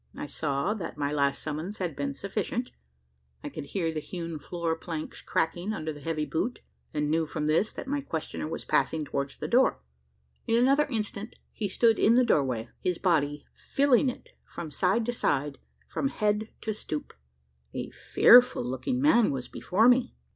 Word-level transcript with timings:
I 0.17 0.25
saw 0.25 0.73
that 0.73 0.97
my 0.97 1.11
last 1.13 1.43
summons 1.43 1.77
had 1.77 1.95
been 1.95 2.15
sufficient. 2.15 2.71
I 3.43 3.49
could 3.49 3.65
hear 3.65 3.93
the 3.93 3.99
hewn 3.99 4.39
floor 4.39 4.75
planks 4.75 5.21
cracking 5.21 5.73
under 5.73 5.95
a 5.95 5.99
heavy 5.99 6.25
boot; 6.25 6.57
and 6.91 7.11
knew 7.11 7.27
from 7.27 7.45
this, 7.45 7.71
that 7.73 7.85
my 7.87 8.01
questioner 8.01 8.47
was 8.47 8.65
passing 8.65 9.05
towards 9.05 9.37
the 9.37 9.47
door. 9.47 9.77
In 10.47 10.57
another 10.57 10.87
instant 10.87 11.35
he 11.51 11.67
stood 11.69 11.99
in 11.99 12.15
the 12.15 12.25
doorway 12.25 12.69
his 12.79 12.97
body 12.97 13.45
filling 13.53 14.09
it 14.09 14.29
from 14.43 14.71
side 14.71 15.05
to 15.05 15.13
side 15.13 15.59
from 15.87 16.07
head 16.07 16.49
to 16.61 16.73
stoop. 16.73 17.13
A 17.75 17.91
fearful 17.91 18.63
looking 18.63 18.99
man 18.99 19.29
was 19.29 19.47
before 19.47 19.87
me. 19.87 20.15